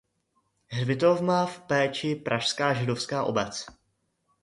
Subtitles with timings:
[0.69, 3.65] Hřbitov má v péči pražská židovská obec.